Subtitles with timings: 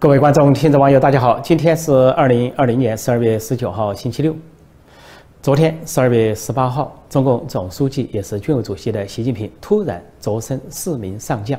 [0.00, 1.40] 各位观众、听众、网友，大家好！
[1.40, 4.32] 今天是二零二零年十二月十九号，星期六。
[5.42, 11.58] 昨天十二月十八号，中共总书记也是军委主席的习近平突然擢升四名上将。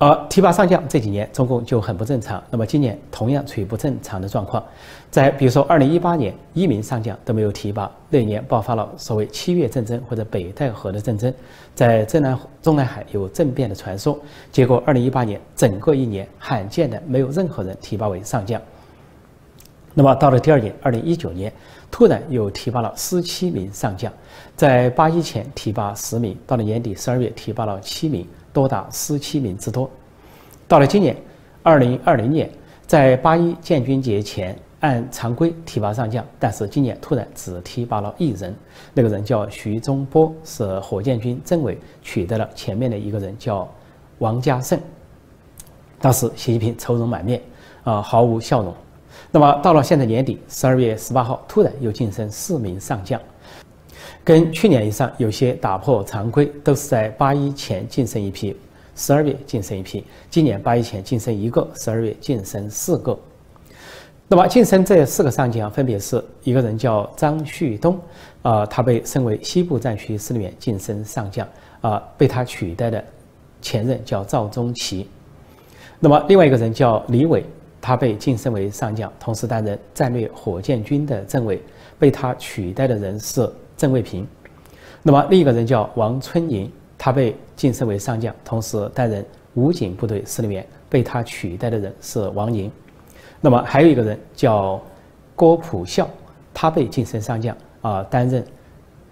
[0.00, 2.40] 而提拔上将这几年，中共就很不正常。
[2.50, 4.64] 那么今年同样处于不正常的状况，
[5.10, 11.34] 在比如说二零一八年，一名上将都没有提拔，那一年爆发了所谓七月战争或者北戴河的战争，
[11.74, 14.16] 在中南中南海有政变的传说。
[14.52, 18.62] 结果二零一八年整个一年罕见的没有任何人提拔为上将。
[19.94, 21.52] 那么到了第二年，二零一九年，
[21.90, 24.12] 突然又提拔了十七名上将，
[24.54, 28.24] 在八一前提拔十名，到了年底十二月提拔了七名。
[28.52, 29.90] 多达十七名之多。
[30.66, 31.16] 到了今年，
[31.62, 32.50] 二零二零年，
[32.86, 38.54] 在八一建军节前按常规提拔上将，但是今年突然只提拔了一人，
[38.94, 43.68] 那个人叫徐忠波，是火箭军政委取代了前面的一个人叫
[44.18, 44.78] 王家胜。
[46.00, 47.42] 当时习近平愁容满面，
[47.82, 48.74] 啊，毫无笑容。
[49.30, 53.20] 那么到了现在年底，十二月十八号，突然又晋升四名上将。
[54.24, 58.54] 跟去年以上有些打破常规，都是在八一前晋升一批，
[58.94, 60.04] 十二月晋升一批。
[60.28, 63.18] 今年八一前晋升一个，十二月晋升四个。
[64.28, 67.98] 那么晋升这四个上将，分别是一个人叫张旭东，
[68.42, 71.48] 啊，他被升为西部战区司令员，晋升上将，
[71.80, 73.02] 啊，被他取代的
[73.62, 75.08] 前任叫赵宗奇。
[75.98, 77.42] 那么另外一个人叫李伟，
[77.80, 81.62] 他被晋升为上将，同时担任战略火箭军的政委，
[81.98, 83.50] 被他取代的人是。
[83.78, 84.26] 郑卫平，
[85.02, 90.66] 那么另一个人叫王春莹，他被晋升为上将，同时担任武警部队司令员。
[90.90, 92.70] 被他取代的人是王宁。
[93.40, 94.80] 那么还有一个人叫
[95.36, 96.08] 郭普孝，
[96.52, 98.44] 他被晋升上将，啊，担任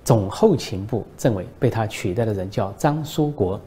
[0.03, 1.47] 总后勤部政委。
[1.61, 3.61] 被他取代的人叫张书国。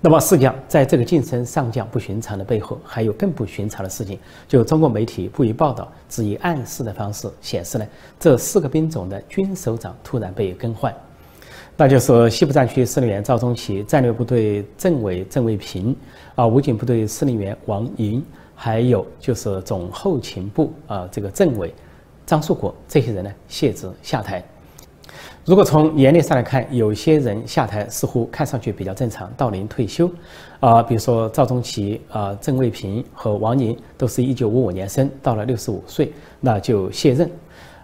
[0.00, 4.16] 那么，实际上，在这个晋升上将不寻常的背后，还有更不寻常的事情。
[4.46, 7.86] 就中国媒体不予报道，只以暗示的方式显示呢，
[8.20, 10.94] 这四个兵种的军首长突然被更换，
[11.76, 15.96] 那就是西部战区司令员赵宗奇、战略部队政委郑卫平、
[16.36, 18.24] 啊，武警部队司令员王莹，
[18.54, 21.74] 还有就是总后勤部啊这个政委
[22.24, 24.44] 张树国，这些人呢卸职下台。
[25.48, 30.06] 如果从年龄上来看，有些人下台似乎看上去比较正常，到龄退休，
[30.60, 37.30] 啊，比如说赵宗奇、啊郑卫平和王宁都是一九五五年生，到了六十五岁那就卸任，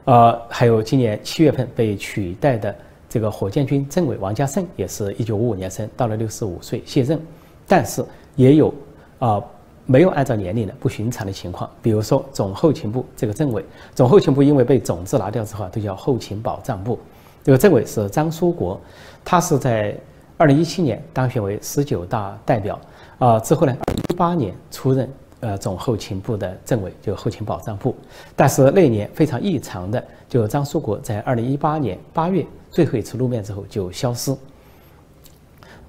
[0.05, 2.77] 啊，还有今年七月份被取代的
[3.09, 7.19] 这个火箭军政委王家胜也是一九五五年生，到了六十五岁卸任，
[7.67, 8.05] 但是
[8.37, 8.75] 也有
[9.21, 9.43] 啊
[9.87, 13.65] 没有按照年龄的不寻常的情况，比如说总后勤部这个政委，
[13.95, 16.99] 总后勤部因为被总字拿掉之后，都叫后勤保障部。
[17.45, 18.81] 这个政委是张书国，
[19.23, 19.95] 他是在
[20.39, 22.81] 二零一七年当选为十九大代表，
[23.19, 23.77] 啊，之后呢，
[24.09, 27.95] 一八年出任呃总后勤部的政委，就后勤保障部。
[28.35, 34.35] 但是那一年非常异常的，就张书国在二零一八年八月最后一次露面之后就消失，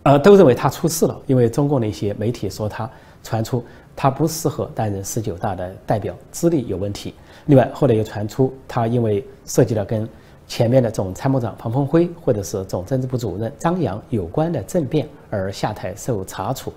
[0.04, 2.90] 呃，都认为他出事了，因为中共的一些媒体说他
[3.24, 3.64] 传出
[3.96, 7.14] 他不适合担任十九大的代表，资历有问题。
[7.46, 10.06] 另外后来又传出他因为涉及了跟
[10.48, 16.72] 前面的总参谋长彭峰辉，或者是总政治部主任张扬有关的政变而下台受查处，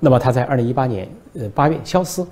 [0.00, 2.24] 那么他在二零一八年呃八月消失，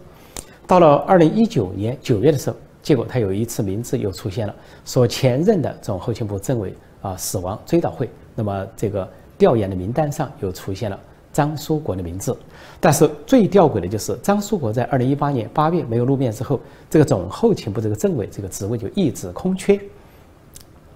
[0.66, 9.08] 到了二零一九年九月的时候，结果他有一次名字又出现了，说前任的总后勤部政委啊死亡追悼会，那么这个
[9.38, 10.98] 调研的名单上又出现了
[11.32, 12.36] 张书国的名字，
[12.80, 16.58] 但是最吊诡的就是张书国在二零一八年八月没有露面之后，
[16.90, 19.80] 这个总后勤部这个政委这个职位就一直空缺。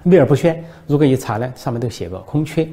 [0.05, 2.69] 秘而不宣，如果一查呢，上面都写个空缺，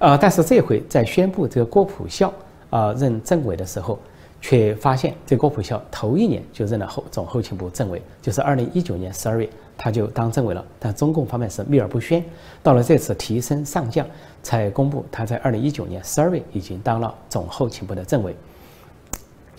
[0.00, 2.32] 呃，但是这回在宣布这个郭普孝
[2.68, 3.96] 啊任政委的时候，
[4.40, 9.48] 却发现这郭普孝头一年就任了后总后勤部政委，就是二零一九年十二月
[9.78, 12.22] 他就当政委了，但中共方面是秘而不宣，
[12.60, 14.04] 到了这次提升上将
[14.42, 18.34] 才公布他在二零一九年十二月已经当了总后勤部的政委，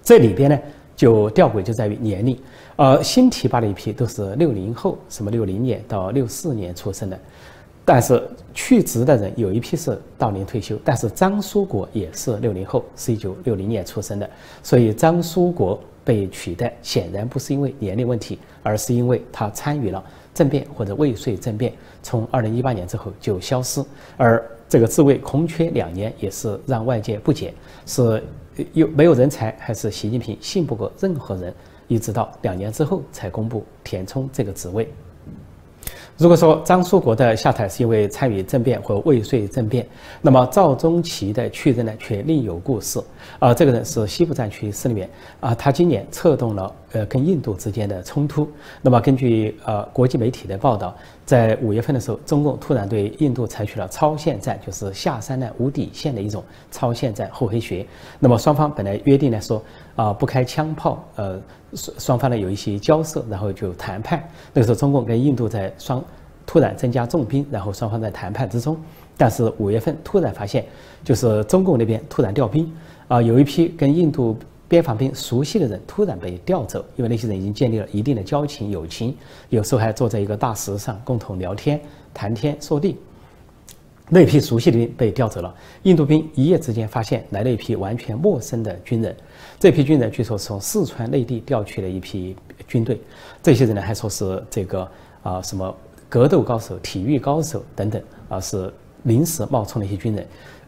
[0.03, 0.59] 这里边呢。
[0.95, 2.39] 就吊诡就在于年龄，
[2.77, 7.19] 呃，新提拔的一批都是六零后，什么六零年到六四年出生的，
[7.83, 8.21] 但是
[8.53, 14.29] 去职的人有一批是到龄退休，但是张书国也是六零后，是一九六零年出生的，
[14.63, 20.01] 所以张书国被取代显然不是因为年龄问题，而是因为他参与了
[20.33, 23.83] 政变或者未遂政变，从二零一八年之后就消失，
[24.15, 27.53] 而这个职位空缺两年也是让外界不解，
[27.85, 28.23] 是。
[28.73, 31.53] 有没有人才，还是习近平信不过任何人？
[31.87, 34.91] 一直到两年之后才公布填充这个职位。
[36.17, 39.85] 如果说张树国的下台是因为参与政变或未遂政变，
[40.21, 42.99] 那么赵忠祺的确认呢却另有故事。
[43.39, 48.49] 啊，这个人是西部战区司令员啊，他今年策动了呃跟印度之间的冲突。
[48.81, 50.95] 那么根据呃国际媒体的报道，
[51.25, 57.85] 在五月份的时候，中共突然对印度采取了超限战，就是下山呢无底线的一种超限战厚黑学。
[58.19, 59.61] 那么双方本来约定呢说
[59.95, 61.39] 啊不开枪炮，呃
[61.73, 64.23] 双双方呢有一些交涉，然后就谈判。
[64.53, 66.03] 那个时候中共跟印度在双
[66.45, 68.77] 突然增加重兵，然后双方在谈判之中。
[69.17, 70.65] 但是五月份突然发现，
[71.01, 72.69] 就是中共那边突然调兵，
[73.07, 74.35] 啊，有一批跟印度
[74.67, 79.15] 边防兵熟悉的人突然被调走，因为那些人已经建立了一定的交情友情，
[79.49, 81.79] 有时候还坐在一个大石上共同聊天
[82.13, 82.97] 谈天说地。
[84.09, 85.53] 那批熟悉的兵被调走了，
[85.83, 89.15] 印度兵一夜之间发现来了一批完全陌生的军人，
[89.59, 92.35] 这批军人据说是从四川内地调去了一批
[92.67, 92.99] 军队，
[93.43, 94.87] 这些人呢还说是这个
[95.21, 95.75] 啊什么
[96.09, 98.73] 格斗高手、体育高手等等啊是。
[99.05, 100.27] 临时冒充的一些军人，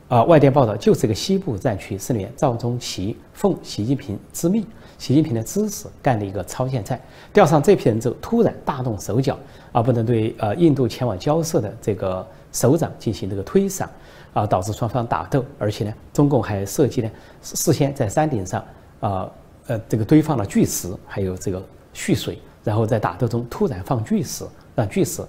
[0.10, 4.66] 啊，外电报道就是这个西部战区司令员赵忠祺奉习近平之命、
[4.98, 7.00] 习近平的支持干的一个超限战。
[7.34, 9.38] 调上这批人之后，突然大动手脚，
[9.74, 13.86] 啊，不能对呃印度前往交涉的这个首长进行这个推搡，
[14.32, 15.44] 啊，导致双方打斗。
[15.60, 17.12] 而且呢，中共还设计呢
[17.42, 18.64] 事先在山顶上
[19.02, 19.30] 啊
[19.68, 21.62] 呃这个堆放了巨石，还有这个
[21.92, 25.22] 蓄水，然后在打斗中突然放巨石，让巨石。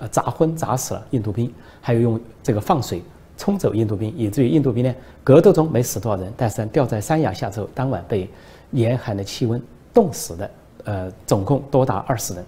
[0.00, 3.02] 呃，砸昏砸死了印度兵，还有用这个放水
[3.38, 4.94] 冲走印度兵，以至于印度兵呢
[5.24, 8.28] 格斗中没死多少人，但是掉在山崖下之后，当晚被
[8.72, 9.62] 严寒的气温
[9.94, 10.50] 冻死的，
[10.84, 12.44] 呃，总共多达二十人。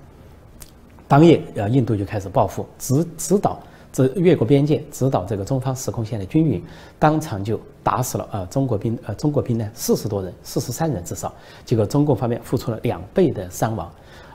[1.06, 3.58] 当夜，呃，印度就开始报复，直直捣
[3.92, 6.62] 这越过边界，直捣这个中方实控线的军营，
[6.98, 11.32] 当场就打死了呃中国兵，呃中国兵呢四十多人，四十三人至少，
[11.64, 13.90] 结果中共方面付出了两倍的伤亡。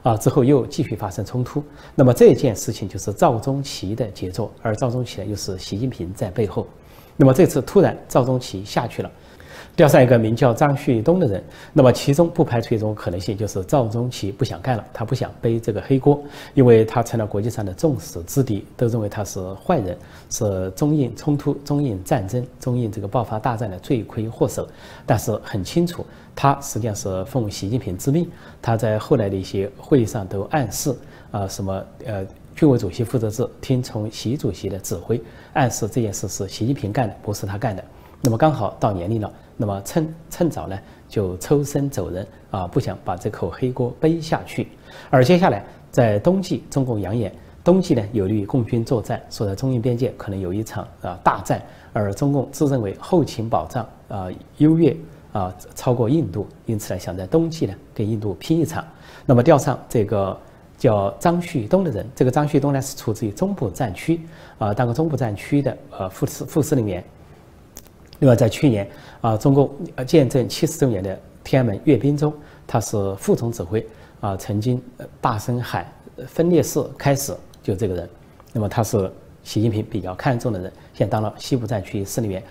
[0.06, 1.64] 啊，之后又继续发生冲突。
[1.96, 6.68] 那么这件事情就是赵忠祺的杰作，而赵忠祺呢又是习近平在背后。
[7.18, 9.12] 那么这次突然赵忠祺下去了。
[9.76, 11.44] 调上一个名叫张旭东的人，
[11.74, 16.24] 那么其中不排除一种可能性，就是赵忠奇不想干了，他不想背这个黑锅，
[16.54, 19.98] 因为他成了国际上的众矢之的，都认为他是坏人，
[20.30, 24.66] 是中印冲突、中印战争、中印这个爆发大战的罪魁祸首。
[25.06, 28.30] 但是很清楚，他实际上是奉习近平之命，
[28.62, 30.96] 他在后来的一些会议上都暗示
[31.32, 32.26] 啊，什么呃，
[32.56, 37.84] 军委主席负责制，听从习主席的指挥，暗示这件事是习近平干的，不是他干的。
[38.22, 39.30] 那么刚好到年龄了。
[39.58, 44.68] 那么趁趁早呢，就抽身走人啊，不想把这口黑锅背下去。
[45.10, 47.32] 而接下来在冬季，中共扬言
[47.64, 51.62] 冬季呢有利于共军作战，说在中印边界可能有一场啊大战。
[51.94, 54.96] 而中共自认为后勤保障啊优越
[55.32, 58.84] 啊超过印度，因此呢想在冬季呢跟印度拼一场。
[59.26, 60.38] 那么调上这个
[60.78, 64.20] 叫张旭东的人，这个张旭东呢是出自于中部战区
[64.58, 67.02] 啊，当个中部战区的呃副司副司令员。
[68.20, 68.90] 另外，在去年
[69.20, 69.70] 啊，中共
[70.08, 72.34] 建政七十周年的天安门阅兵中，
[72.66, 73.86] 他是副总指挥
[74.22, 74.82] 啊，曾经
[75.20, 75.86] 大声喊
[76.26, 78.10] “分裂式开始”，就这个人。
[78.54, 79.12] 那么他是
[79.44, 82.42] 习近平比较看重的人，现当了西部战区司令员。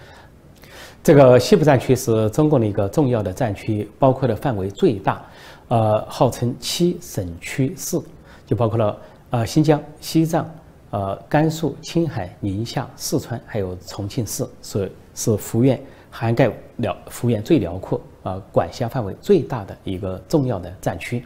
[1.03, 5.25] 这个西部战区是中共的一个重要的战区，包括的范围最大，
[5.69, 7.99] 呃，号称七省区市，
[8.47, 8.99] 就包括了
[9.31, 10.47] 呃新疆、西藏、
[10.91, 14.91] 呃甘肃、青海、宁夏、四川，还有重庆市，所以。
[15.15, 21.25] 是幅员涵盖辽幅员最辽阔啊，管辖范围最大的一个重要的战区。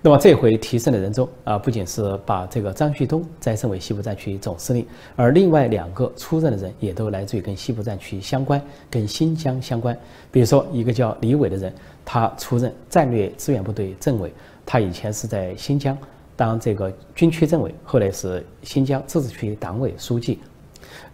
[0.00, 9.98] 那么这回提升的人中啊，不仅是把这个张旭东再升为西部战区总司令，而另外两个出任的人也都来自于跟西部战区相关、跟新疆相关。
[10.30, 14.32] 比如说一个叫李伟的人，他出任战略支援部队政委，
[14.64, 15.98] 他以前是在新疆
[16.36, 20.38] 当这个军区政委，后来是新疆自治区党委书记。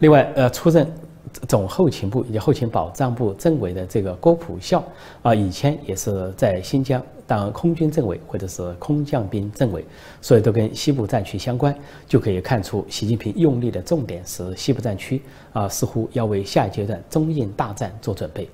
[0.00, 0.86] 另外，呃，出任。
[1.48, 4.82] 总后勤部以及后勤保障部政委的这个郭普孝
[5.22, 9.84] 啊，以前也是在新疆当空军政委或者是空降兵政委，
[10.20, 11.74] 所以都跟西部战区相关，
[12.06, 15.20] 就可以看出习近平用力的重点是西部战区
[15.52, 18.48] 啊，似乎要为下一阶段中印大战做准备。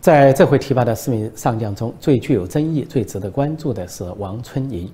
[0.00, 4.92] 在这回提拔的四名上将中，最具有争议、最值得关注的是王春宁。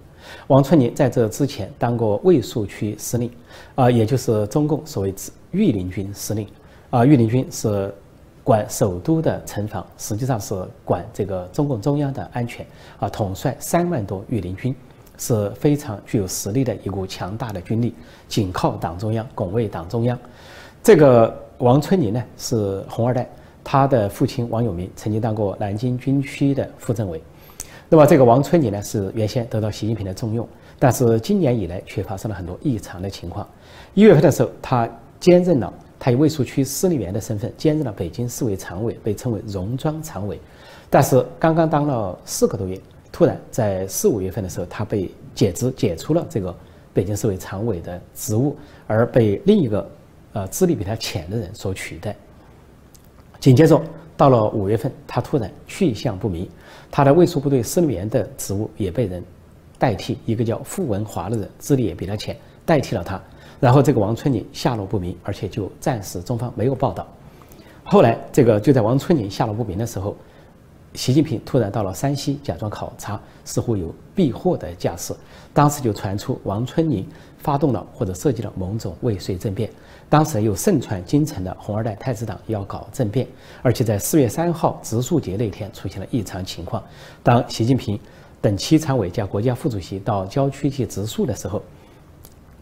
[0.49, 3.31] 王春宁在这之前当过卫戍区司令，
[3.75, 5.15] 啊，也就是中共所谓
[5.53, 6.47] 御林军司令。
[6.91, 7.95] 啊，御林军是
[8.43, 10.55] 管首都的城防，实际上是
[10.87, 12.65] 管这个中共中央的安全。
[12.99, 14.75] 啊，统帅三万多御林军，
[15.19, 17.95] 是非常具有实力的一股强大的军力，
[18.27, 20.19] 紧靠党中央，拱卫党中央。
[20.83, 23.29] 这个王春林呢是红二代，
[23.63, 27.23] 他的父亲王永明曾经当过南京军区的副政委。
[27.91, 33.47] 那么这个王春林呢是原先得到习近平的重用，但是今年以来却发生了很多异常的情况。
[33.93, 34.89] 一月份的时候，他
[35.21, 40.41] 兼任了，他以卫戍区司令员的身份兼任了北京市委常委，被称为“戎装常委”。
[40.89, 46.55] 但是刚刚当了四个多月，突然在四五月份的时候，他被解职，解除了这个
[46.95, 49.91] 北京市委常委的职务，而被另一个
[50.33, 52.17] 呃资历比他浅的人所取代。
[53.41, 53.81] 紧接着
[54.17, 56.49] 到了五月份，他突然去向不明，
[56.91, 59.23] 他的卫戍部队司令员的职务也被人
[59.79, 62.37] 代替，一个叫傅文华的人，资历也比他浅，
[62.69, 63.19] 代替了他。
[63.59, 67.07] 然后这个王春宁下落不明，而且就暂时中方没有报道。
[67.85, 70.15] 后来这个就在王春宁下落不明的时候。
[70.95, 75.15] 习近平突然到了山西，假装考察，似乎有避祸的架势。
[75.53, 77.07] 当时就传出王春宁
[77.37, 79.71] 发动了或者设计了某种未遂政变。
[80.09, 83.29] 当时又盛传京城的红二代太子党要搞政变，
[83.63, 86.83] 而且在四月三号植树节那天出现了异常情况。
[87.23, 88.01] 当习近平
[88.41, 91.63] 等七常委加国家副主席到郊区去植树的时候，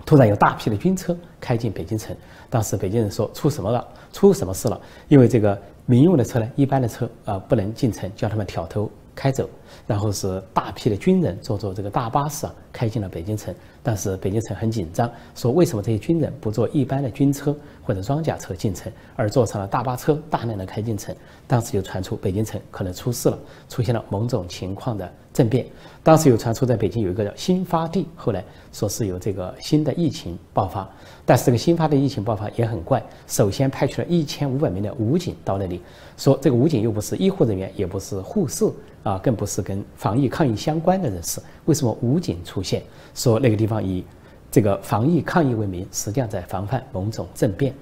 [0.06, 2.16] 突然有大批的军车开进北京城。
[2.48, 3.86] 当时北京人说出什么了？
[4.10, 4.80] 出什么事了？
[5.08, 5.60] 因为这个。
[5.88, 9.48] 民用的车呢，一般的车啊不能进城，叫他们挑头开走。
[9.86, 13.54] 然后是大批的军人坐坐这个大巴士啊开进了北京城。
[13.82, 21.14] 但是北京城很紧张，说为什么这些军人不坐一般的军车或者装甲车进城，而坐上了大巴车大量的开进城？
[21.46, 25.64] 当时就传出北京城可能出事了，出现了某种情况的政变。
[26.02, 30.88] 当时有传出在北京有一个叫新发地，后来说是有这个新的疫情爆发。
[31.24, 35.80] 但是这个新发的疫情爆发也很怪，首先派去了一千五百名的武警到那里，
[36.16, 38.64] 说这个武警又不是医护人员，也不是护士
[39.02, 42.82] 啊，更不是跟防疫抗疫相关的人士，为什么武警出现？
[43.14, 44.04] 说那个地方以
[44.50, 47.72] 这个防疫抗疫为名，实际上在防范某种政变。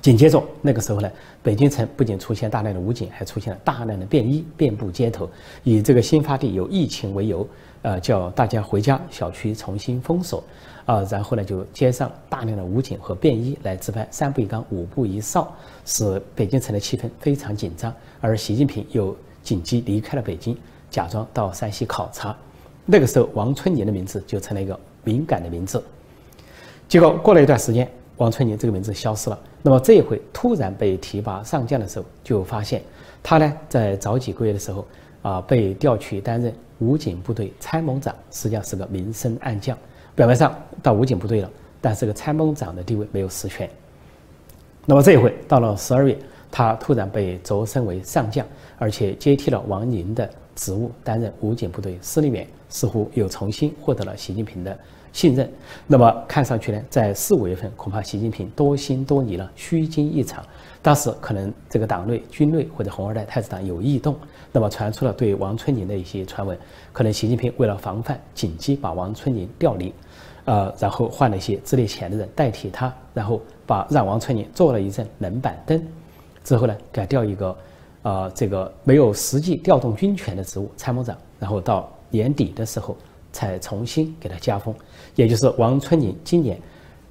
[0.00, 1.10] 紧接着那个时候呢，
[1.42, 5.28] 北京城不仅出现大量的武警，还出现了大量的便衣遍布街头，
[5.64, 7.46] 以这个新发地有疫情为由，
[7.82, 10.42] 呃，叫大家回家，小区重新封锁。
[10.86, 15.52] 啊，然后呢，就接上大量的武警和便衣来值班，三步一岗，五步一哨，
[15.84, 17.92] 使北京城的气氛非常紧张。
[18.22, 20.56] 而习近平又紧急离开了北京，
[20.88, 22.34] 假装到山西考察。
[22.90, 25.82] 那个时候，王春宁的名字就成了一个敏感的名字。
[26.88, 29.38] 结果过了一段时间，王春宁这个名字消失了。
[29.60, 32.82] 那么这一回突然被提拔上将的时候，就发现
[33.22, 34.86] 他呢，在早几个月的时候
[35.20, 39.76] 啊，被调去担任武警部队参谋长，实际上是个明升暗降。
[40.14, 41.50] 表面上到武警部队了，
[41.82, 43.68] 但这个参谋长的地位没有实权。
[44.86, 46.16] 那么这一回到了十二月，
[46.50, 48.46] 他突然被擢升为上将，
[48.78, 54.78] 而且接替了王宁的职务，担任武警部队司令员，似乎又重新获得了习近平的
[55.12, 55.50] 信任。
[55.86, 60.44] 那么看上去呢，在四五月份，恐怕习近平多心多疑了，虚惊一场。
[60.80, 64.16] 当时可能这个党内、军内或者红二代太子党有异动，
[64.52, 66.56] 那么传出了对王春宁的一些传闻，
[66.92, 69.92] 可能习近平为了防范，紧急把王春宁调离。
[70.44, 75.86] 呃，然后换了一些资历浅的人代替他，然后把让王春宁做了一阵冷板凳，
[76.42, 77.56] 之后呢，改调一个，
[78.00, 82.96] 呃，这个没有实际调动军权的职务参谋长，然后到年底的时候
[83.32, 84.74] 才重新给他加封，
[85.14, 86.60] 也就是王春宁今年，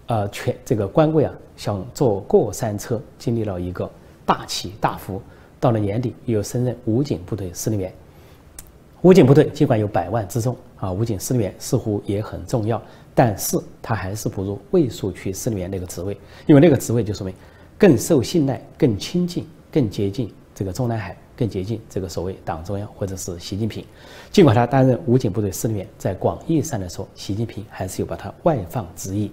[0.08, 3.90] 呃，全这个官位啊，像坐过山车，经历了一个
[4.26, 5.22] 大起大伏，
[5.60, 7.94] 到了年底又升任武警部队司令员。
[9.04, 12.82] 武警部队尽管有百万之众啊，武警司令员似乎也很重要。
[13.14, 17.36] 但是他还是不如卫戍区司令员那个职位，因为那个职位就说明
[17.76, 23.86] 更受信赖、更亲近、更接近这个中南海、更接近这个所谓党中央或者是习近平。
[24.32, 29.32] 尽管他担任武警部队司令员，在广义上来说，习近平还是有把他外放之意。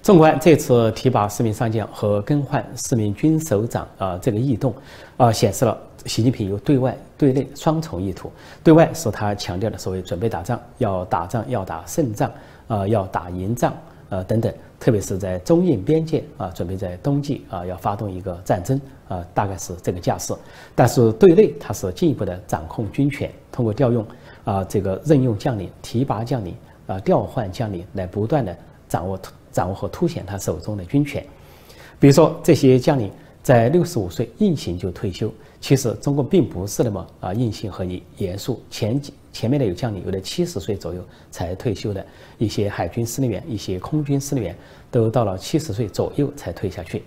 [0.00, 4.72] 纵观这次提拔四名上将和更换四名军首长啊，这个异动
[5.16, 5.76] 啊，显示了
[6.06, 8.30] 习近平有对外对内双重意图。
[8.62, 12.30] 对外是他强调的所谓准备打仗，要打仗要打胜仗
[12.68, 13.76] 啊，要打赢仗
[14.12, 14.52] 呃等等。
[14.78, 20.34] 特别是在中印边界啊，准备在冬季啊要发动一个战争啊，大概是这个架势。
[20.74, 24.04] 但是对内他是进一步的掌控军权，通过调用
[24.44, 26.54] 啊这个任用将领、提拔将领
[26.86, 28.56] 啊调换将领来不断的
[28.88, 29.18] 掌握。
[29.52, 31.22] 掌握和凸显他手中的军权，
[32.00, 37.84] 比如说这些将领在六十五岁硬性就退休，其实中共并不是那么啊硬性和
[38.16, 38.62] 严肃。
[38.70, 42.06] 前几前面的有将领有的七十岁左右才退休的，
[42.38, 44.56] 一些海军司令员、一些空军司令员
[44.90, 47.02] 都到了七十岁左右才退下去。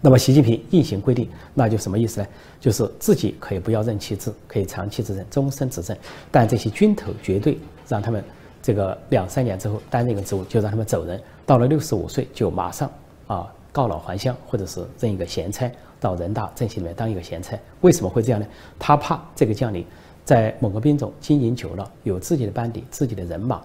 [0.00, 2.26] 那么习近平硬性规定，那就什么意思呢？
[2.58, 5.96] 就是自己可以不要任期制，可以长期执政、终身执政，
[6.30, 8.24] 但这些军头绝对让他们。
[8.62, 11.18] 这个两三年之后担任一个职务，就让他们走人。
[11.46, 12.92] 到了六十五岁，就马上
[13.26, 17.58] 啊告老还乡，或者是任一个闲差到人大政协里面当一个闲差。
[17.80, 18.46] 为什么会这样呢？
[18.78, 19.84] 他怕这个将领
[20.24, 23.60] 在某个兵种经营久了，有自己的班底、自己的人马，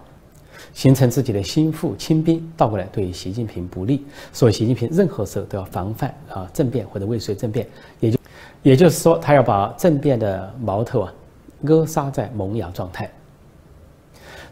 [0.73, 4.05] 形成自己的心腹亲兵，倒过来对习近平不利。
[4.31, 7.67] 所以，习近平任何时候都要防范啊政变或者未遂政变，
[7.99, 8.19] 也就
[8.63, 11.13] 也就是说，他要把政变的矛头啊
[11.61, 13.09] 扼杀在萌芽状态。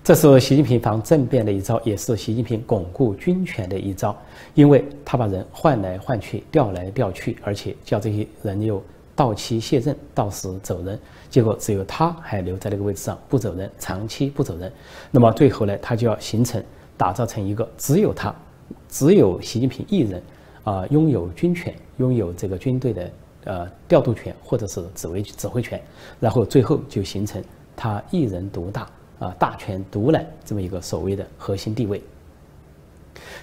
[0.04, 4.14] 这是习近平防政变的一招，也是习近平巩固军权的一招，
[4.54, 8.84] 因为他把人换来换去、调来调去，而且叫这些人又
[9.16, 14.70] 到期卸任、到时走人，结果只有他还留在那个位置上不走人，长期不走人。
[15.10, 16.62] 那么最后呢，他就要形成、
[16.98, 18.36] 打造成一个只有他、
[18.90, 20.22] 只有习近平一人
[20.66, 23.12] 啊拥有军权、拥有这个军队的
[23.46, 25.82] 呃调度权或者是指挥指挥权，
[26.20, 27.42] 然后最后就形成
[27.74, 28.86] 他一人独大。
[29.24, 32.02] 啊，大权独揽这么一个所谓的核心地位，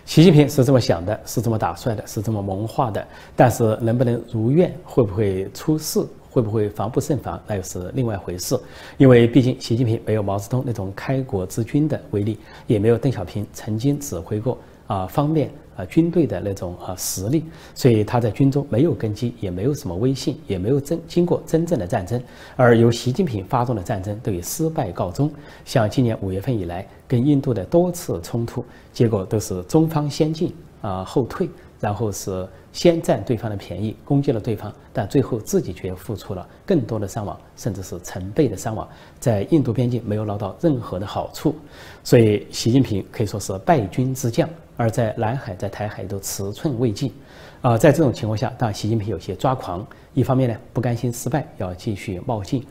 [0.04, 3.02] 习近平是这么想的，是这么打算的，是这么谋划的。
[3.34, 8.60] 但是能不能如愿，会不会出事，会不会防不胜防，那又是另外一回事。
[8.98, 15.50] 因为毕竟习近平没有毛泽东那种开国之君的威力，也没有邓小平曾经指挥过啊方面。
[15.86, 17.44] 军队的那种啊实力，
[17.74, 22.20] 所以他在军中没有根基，也没有什么威信，也没有真经过真正的战争。
[22.56, 25.30] 而由习近平发动的战争都以失败告终。
[25.64, 31.48] 像今年五月份以来跟印度的多次冲突，结果都是中方先进啊后退，
[31.80, 38.86] 然后是先占对方的便宜，攻击了对方，但最后自己却付出了更多的伤亡，甚至是成倍的伤亡，
[39.18, 41.54] 在印度边境没有捞到任何的好处。
[42.04, 44.48] 所以习近平可以说是败军之将。
[44.76, 47.12] 而在南海、在台海都尺寸未尽，
[47.60, 49.86] 啊，在这种情况下，当习近平有些抓狂。
[50.14, 52.62] 一方面呢，不甘心失败，要继续冒进；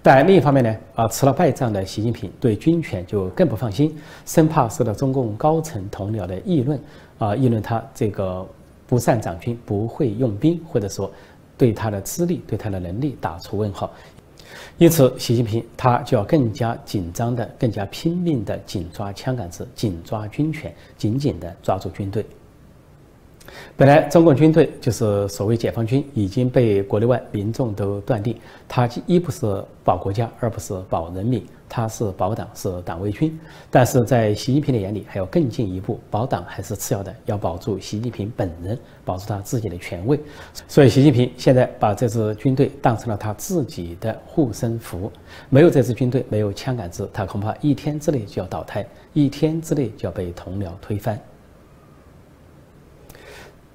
[0.00, 3.92] 但另一方面呢，啊，吃了败仗的习近平对军权就更不放心，
[4.24, 6.80] 生怕受到中共高层同僚的议论，
[7.18, 8.46] 啊，议论他这个
[8.86, 11.10] 不善掌军、不会用兵，或者说
[11.56, 13.92] 对他的资历、对他的能力打出问号。
[14.78, 22.24] 因此，习近平他就要更加紧张的、更加拼命的紧抓枪杆子，紧抓军权，紧紧的抓住军队。
[23.76, 28.36] 本来中共军队就是所谓解放军，已经被国内外民众都断定，
[28.68, 33.38] 它一不是保国家，二不是保人民，它是保党，是党卫军。
[33.70, 40.18] 但是在习近平的眼里，还要更进一步，保党还是次要的，要保住习近平本人，保住他自己的权位。
[40.66, 45.10] 所以，习近平现在把这支军队当成了他自己的护身符。
[45.48, 51.18] 没有这支军队，没有枪杆子，他恐怕一天之内就要倒台，一天之内就要被同僚推翻。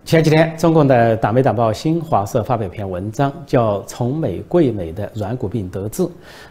[0.06, 6.04] 前几天，中共的党媒党报新华社发表一篇文章，叫《从美贵美的软骨病得治》，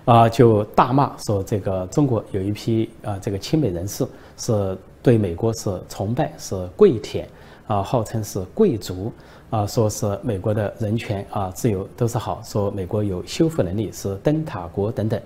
[0.07, 4.07] 啊，就大骂说这个中国有一批啊这个亲美人士
[4.39, 7.29] 是对美国是崇拜是跪舔，
[7.67, 9.13] 啊，号称是贵族，
[9.51, 15.21] 啊，说是美国的人权啊自由都是好，说美国有修复能力是灯塔国等等。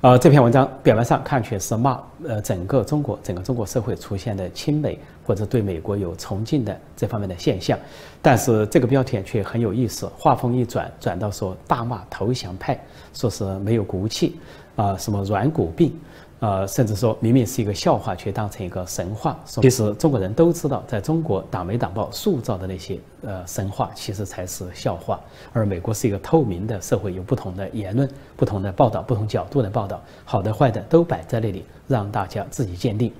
[0.00, 7.76] 呃，这篇文章表面上看去是骂呃整个中国整个中国社会出现的亲美或者对美国有崇敬的这方面的现象，
[8.22, 12.78] 但是这个标题却很有意思，话锋一转，转到说大骂投降派，
[13.12, 14.38] 说是没有骨气，
[14.76, 15.92] 啊什么软骨病。
[16.40, 19.36] 呃，甚至说明明是一个笑话，却当成一个神话。
[19.44, 25.18] 其实中国人都知道，在中国党媒党报塑造的那些呃神话，其实才是笑话。
[25.52, 33.12] 而美国是一个透明的社会，有不同的言论、不同的报道、不同角度的报道，好的坏的都摆在那里，让大家自己鉴定。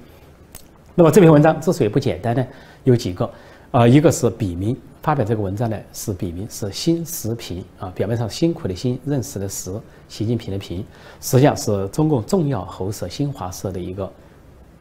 [0.95, 2.47] 那么这篇文章之所以不简单呢，
[2.85, 3.29] 有几个。
[3.71, 4.75] 啊，一个是笔名，
[5.09, 9.73] 发表这个文章呢是笔名，是新时平啊，表面上辛苦的辛，认识的识，
[10.07, 10.85] 习近平的平，
[11.19, 14.13] 实际上是中共重要喉舌新华社的一个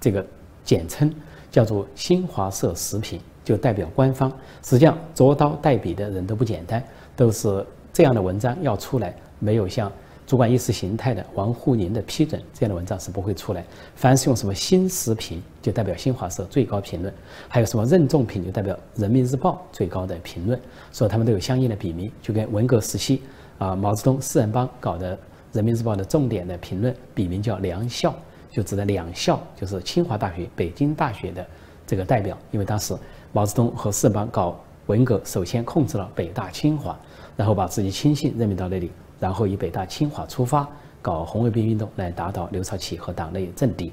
[0.01, 0.27] 这个
[0.65, 1.09] 简称，
[1.49, 4.29] 叫做新华社时评，就代表官方。
[4.65, 6.83] 实际上，着刀代笔的人都不简单，
[7.15, 9.89] 都是这样的文章要出来，没有像。
[10.27, 13.63] 主管意识形态的王沪宁的批准，这样的文章是不会出来。
[13.95, 17.09] 凡是用什么新时评，就代表新华社最高评论；
[17.47, 20.59] 还有什么任重评，就代表人民日报最高的评论。
[20.91, 23.21] 所以他们都有相应的笔名，就跟文革时期
[23.57, 25.17] 啊毛泽东四人帮搞的
[25.53, 28.13] 人民日报的重点的评论，笔名叫两校，
[28.51, 31.47] 就指的两校，就是清华大学、北京大学的
[31.85, 32.37] 这个代表。
[32.51, 32.93] 因为当时
[33.31, 36.99] 毛泽东和四人帮搞文革，首先控制了北大、清华，
[37.37, 38.91] 然后把自己亲信任命到那里。
[39.19, 40.67] 然后以北大、清华出发，
[41.01, 43.91] 搞红卫兵运动来打倒刘少奇和党内政敌。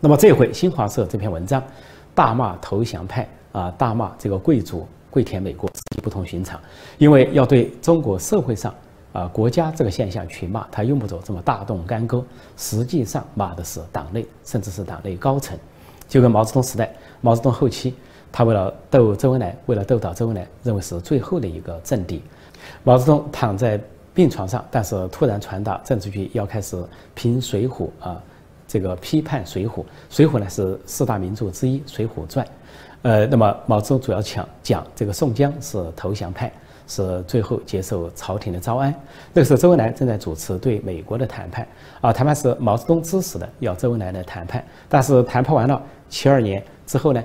[0.00, 1.62] 那么这回新华社这篇文章，
[2.14, 5.70] 大骂投降派啊，大骂这个贵族跪舔美国，
[6.02, 6.58] 不同寻常。
[6.98, 8.74] 因为要对中国社会上
[9.12, 12.24] 啊国家这个现象去骂，他用不着这么大动干戈。
[12.56, 15.58] 实际上骂的是党内，甚至是党内高层。
[16.08, 17.94] 就跟毛泽东时代，毛泽东后期，
[18.32, 22.22] 他为了斗周恩来，为了斗倒周恩来，认为是最后的一个政敌。
[22.82, 23.80] 毛泽东躺在
[24.14, 26.76] 病床上，但是突然传达政治局要开始
[27.14, 28.20] 评《水浒》啊，
[28.66, 29.68] 这个批判《水浒》。
[30.10, 32.44] 《水浒》呢是四大名著之一，《水浒传》。
[33.02, 36.52] 呃，那么毛泽东主要讲讲这个宋江是投降派，
[36.86, 38.94] 是最后接受朝廷的招安。
[39.32, 41.66] 那个时候，周恩来正在主持对美国的谈判
[42.00, 44.62] 啊，谈判是毛泽东支持的，要周恩来来谈判。
[44.88, 47.22] 但是谈判完了，七二年之后呢？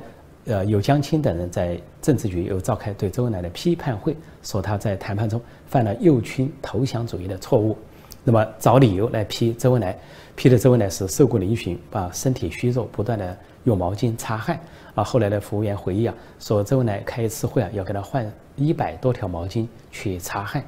[0.48, 7.78] 呃，有江青等人在政治局又召开对周恩来的批判会，说他在谈判中犯了右倾投降主义的错误，
[8.24, 9.98] 那么找理由来批周恩来，
[10.36, 14.58] 批的周恩来是瘦骨嶙峋，把身体虚弱，不断的用毛巾擦汗
[14.94, 15.04] 啊。
[15.04, 20.64] 后来的服务员回忆啊，说周恩来开一次会啊，要给他换一百多条毛巾去擦汗。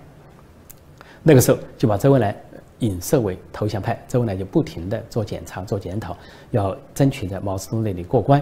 [1.22, 2.36] 那个时候就把周恩来
[2.80, 6.18] 影射为投降派，周恩来就不停的做检查、做检讨，
[6.52, 8.42] 要争取在毛泽东那里过关。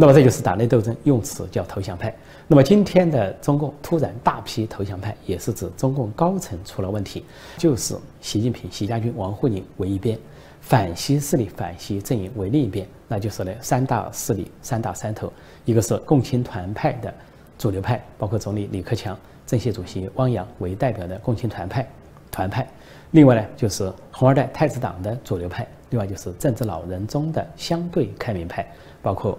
[0.00, 2.10] 那么这就是党内斗争，用词叫投降派。
[2.48, 7.22] 那么今天的中共突然大批投降派，也是指中共高层出了问题，
[7.58, 10.18] 就是习近平、习家军、王沪宁为一边，
[10.62, 15.30] 反西势力、反西阵营为另一边，那就是呢三大势力、三大山头，
[15.66, 17.12] 一个是共青团派的
[17.58, 19.14] 主流派，包括总理李克强、
[19.46, 21.86] 政协主席汪洋为代表的共青团派
[22.30, 22.64] 团派；
[23.10, 28.66] 另外呢就是红二代太子党的主流派；另外就是政治老人中的相对开明派，
[29.02, 29.38] 包括。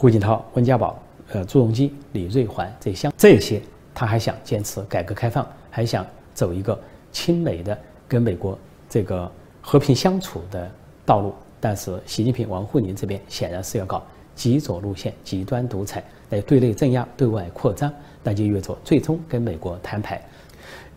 [0.00, 0.98] 胡锦涛、温家宝、
[1.30, 3.60] 呃朱镕基、李瑞环这些，这些
[3.94, 6.80] 他还想坚持改革开放，还想走一个
[7.12, 7.76] 亲美的
[8.08, 8.58] 跟美国
[8.88, 10.66] 这个和平相处的
[11.04, 11.34] 道路。
[11.60, 14.02] 但是习近平、王沪宁这边显然是要搞
[14.34, 20.18] 极左路线、极端独裁，来对内镇压、对外扩张，那就意味着最终跟美国摊牌。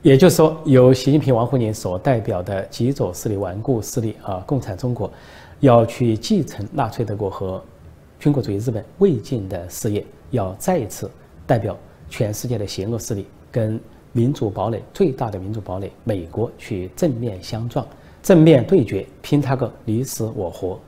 [0.02, 5.12] 也就是说，由习近平、王沪宁所代表的极左势力、顽固势力啊，共产中国，
[5.60, 7.62] 要去继承纳粹德国和。
[8.24, 11.12] 军国主义日本未尽的事业，要再一次
[11.46, 13.78] 代表全世界的邪恶势力，跟
[14.14, 17.86] 民主堡垒最大的民主堡垒美国去正面相撞、
[18.22, 20.80] 正面对决，拼他个你死我活。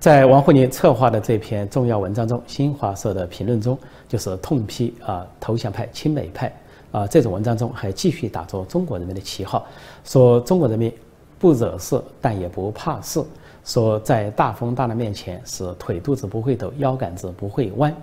[0.00, 6.52] 在王沪宁策划的这篇重要文章中，新华社的评论中就是痛批啊投降派、亲美派
[6.90, 9.64] 啊这种文章中还继续打着中国人民的旗号，
[10.02, 10.92] 说中国人民
[11.38, 13.22] 不惹事，但也不怕事。
[13.68, 17.94] 说在大风大浪面前是腿肚子不会抖，腰杆子不会弯。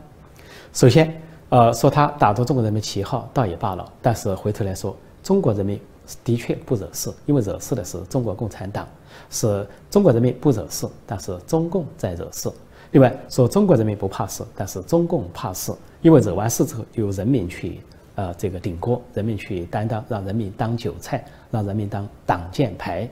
[0.72, 5.82] 首先，呃，说他打着中国人民旗号倒也罢了，但是回头来说，中国人民
[6.24, 8.88] 的确不惹事，因为惹事的是中国共产党，
[9.32, 12.48] 是中国人民不惹事，但是中共在惹事。
[12.92, 15.74] 另外说中国人民不怕事，但是中共怕事，
[16.04, 17.80] 因为惹完事之后由人民去
[18.14, 23.10] 呃这个顶锅，人民去担当，让人民当韭菜，让人民当挡箭牌。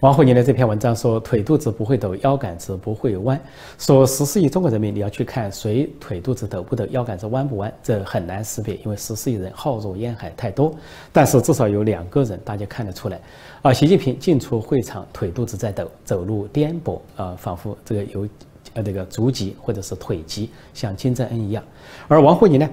[0.00, 3.40] 王沪宁的这篇文章说：“腿肚子不会抖，腰杆子不会弯。”
[3.78, 10.74] 说十四亿中国人民，你要去看谁腿肚子抖不抖，腰杆子弯不弯，这很难识别，因为十四亿人浩如烟海，太多。
[11.12, 13.20] 但是至少有两个人，大家看得出来。
[13.62, 18.28] 啊，习近平进出会场，腿肚子在抖，走路颠簸，啊，仿佛这个有，
[18.74, 21.62] 呃，这个足疾或者是腿疾，像金正恩一样。
[22.08, 22.68] 而王沪宁呢？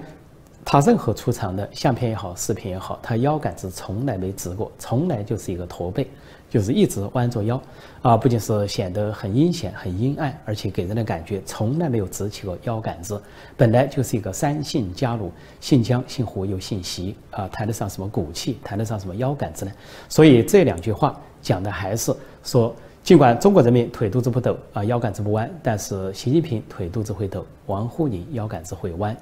[0.64, 6.06] 他任何出场的相片也好，视频也好，他腰杆子从来没直过，从来就是一个驼背，
[6.48, 7.60] 就是一直弯着腰，
[8.00, 13.20] 啊，不仅是显得很阴险、很阴暗，而且给人的感觉从来没有直起过腰杆子。
[13.56, 15.30] 本来就是一个三姓家奴，
[15.60, 19.72] 姓姜、姓胡又姓习，啊，谈得上什么骨气，谈得上什么腰杆子呢？
[20.08, 29.16] 所以这两句话讲的还是说，尽管中国人民腿肚子不抖啊，腰杆子不弯，但是习近平腿肚子会抖，王沪宁腰杆子会弯。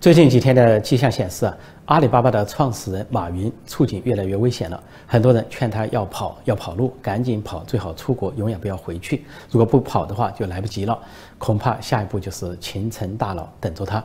[0.00, 4.82] 最近几天的迹象显示啊，阿里巴巴的创始人马云处境越来越危险了。
[5.06, 9.24] 很多人劝他要跑，要跑路，赶紧跑，最好出国，永远不要回去。
[9.50, 10.98] 如果不跑的话，就来不及了，
[11.36, 14.02] 恐怕下一步就是秦城大佬等着他。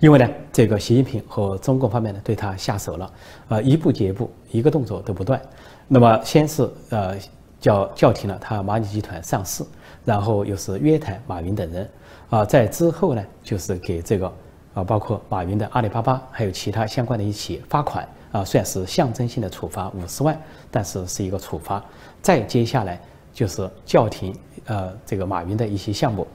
[0.00, 3.10] 因为呢，这个习近平和中共方面呢对他下手了，
[3.48, 5.40] 呃，一步接一步，一个动作都不断。
[5.88, 7.16] 那么先是呃
[7.60, 9.64] 叫叫停了他蚂蚁集团上市，
[10.04, 11.88] 然后又是约谈马云等人，
[12.28, 14.30] 啊，在之后呢就是给这个。
[14.74, 20.36] 啊，包括马云的阿里巴巴，还有其他相关的一起罚款啊，算是象征性的处罚五十万，
[20.68, 21.80] 但是是一个处罚。
[22.20, 23.00] 再接下来
[23.32, 24.34] 就是叫停
[24.66, 26.26] 呃这个马云的一些项目，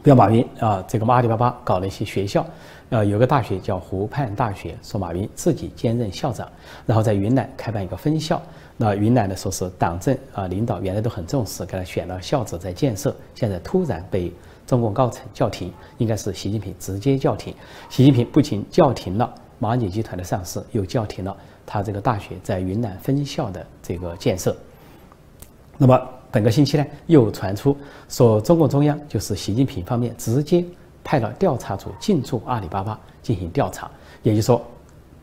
[0.00, 2.46] 比如马云啊，这个阿里巴巴搞了一些学校，
[2.90, 6.48] 呃，有个大学叫湖畔大学，说马云自己兼任校长，
[6.86, 8.40] 然后在云南开办一个分校。
[8.76, 14.32] 那云南的，说是党政啊领导原来都很重视，给他选了校址在建设，现在突然被。
[14.66, 17.54] 中共高层叫停，应该是习近平直接叫停。
[17.90, 24.56] 习近平不仅叫停了蚂蚁集团的上市，又叫停了他这个大学在云南分校的这个建设。
[25.76, 26.00] 那么
[26.30, 27.76] 本个星期呢，又传出
[28.08, 30.64] 说中共中央就是习近平方面直接
[31.02, 33.90] 派了调查组进驻阿里巴巴进行调查，
[34.22, 34.60] 也就是说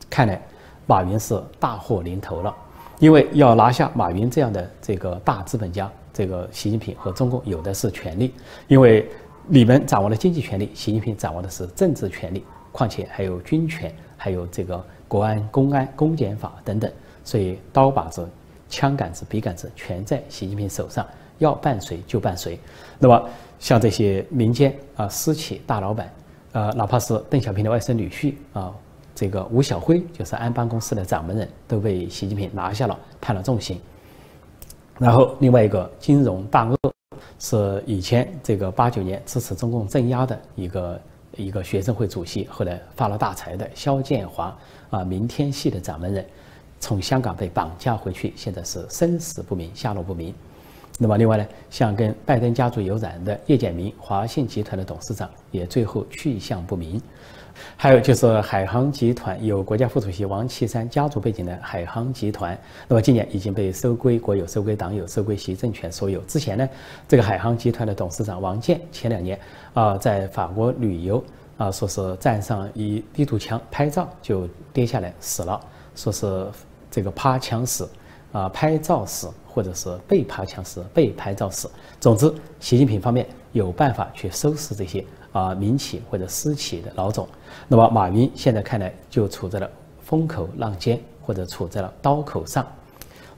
[0.10, 0.42] 看来
[0.86, 2.56] 马云是大祸临头了，
[3.00, 8.34] 因为要拿下马云这样的这个大资本家，这个习近平和中共有的是权力，
[8.68, 9.10] 因为
[9.48, 16.92] 你们掌握了经济权力，习近平掌握的是政治权力，况且还有军权，还有这个国安、公安、公检法等等，
[17.24, 18.28] 所以刀把子、
[18.70, 21.06] 枪杆子、笔杆子全在习近平手上，
[21.40, 22.60] 要办谁就办谁。
[23.00, 26.14] 那么像这些民间啊私企大老板，
[26.54, 28.74] 呃，哪怕是邓小平的外甥女婿啊。
[29.14, 33.80] 这个吴晓辉就是安邦公司的掌门人，都被习近平拿下了，判了重刑。
[34.98, 36.78] 然后另外一个金融大鳄，
[37.44, 41.02] 是以前这个八九年支持中共镇压的一个
[41.36, 44.56] 一个学生会主席，后来发了大财的肖建华
[44.92, 46.24] 啊，明天系的掌门人，
[46.80, 50.32] 从香港被绑架回去，现在是生死不明，下落不明。
[51.00, 57.02] 那么另外呢，像跟拜登家族有染的叶简明，华信集团的董事长，也最后去向不明。
[57.78, 66.20] 还有就是海航集团有国家副主席王岐山家族背景的海航集团，那么今年已经被收归国有、收归党有、收归习政权所有。
[66.22, 66.70] 之前呢，
[67.08, 69.40] 这个海航集团的董事长王健前两年
[69.74, 71.24] 啊在法国旅游
[71.58, 75.60] 啊，说是站上一地图墙拍照就跌下来死了，
[75.96, 76.48] 说是
[76.90, 77.90] 这个趴墙死
[78.32, 81.70] 啊，拍照死，或者是被趴墙死、被拍照死。
[82.00, 85.04] 总之，习近平方面有办法去收拾这些。
[85.32, 87.28] 啊，民企或者私企的老总，
[87.68, 89.70] 那么马云现在看来就处在了
[90.02, 92.66] 风口浪尖，或者处在了刀口上。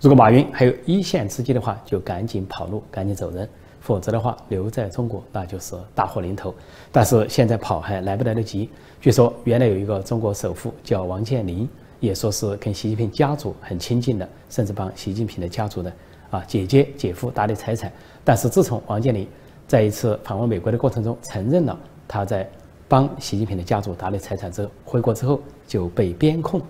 [0.01, 3.45] 如果马云还有一线之机的话，就赶紧跑路，赶紧走人；
[3.79, 6.53] 否则的话，留在中国那就是大祸临头。
[6.91, 8.69] 但是现在跑还来不来得及。
[8.99, 15.93] 据说原来有一个中国首富叫王健林，也说是跟习近平家族很亲近的，甚至帮习近平的家族的
[16.31, 17.91] 啊姐姐、姐夫打理财产。
[18.25, 19.27] 但是自从王健林。
[19.67, 22.49] 在一次访问美国的过程中，承认了他在
[22.87, 26.61] 帮习近平的家族打理财产之后，回国之后就被边控，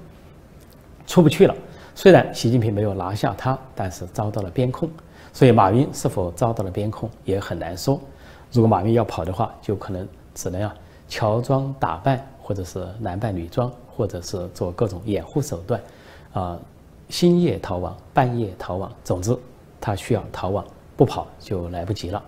[1.06, 1.56] 出不去了。
[1.96, 4.90] 虽然习近平没有拿下他，但是遭到了边控。
[5.34, 8.00] 所以马云是否遭到了边控也很难说。
[8.52, 10.76] 如果马云要跑的话，就可能只能啊
[11.08, 15.82] 乔装打扮，或者是男扮女装，或者是做各种掩护手段，
[16.34, 16.58] 啊，
[17.10, 18.92] 星夜逃亡，半夜逃亡。
[19.04, 19.36] 总之，
[19.82, 20.64] 他需要逃亡，
[20.96, 22.24] 不跑就来不及了。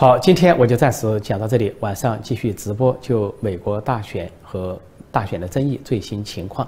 [0.00, 1.76] 好，今天我就暂时讲到这里。
[1.80, 4.80] 晚上继续直播，就美国大选和
[5.12, 6.66] 大选的争议最新情况，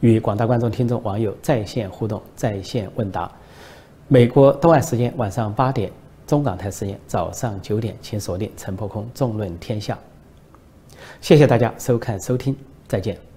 [0.00, 3.30] 与广大观众、听众、网友在线互动、在线问答。
[4.08, 5.92] 美国东岸时间晚上八点，
[6.26, 9.96] 中港台时间早上九点，请锁定陈破空纵论天下。
[11.20, 12.56] 谢谢大家收看收听，
[12.88, 13.31] 再见。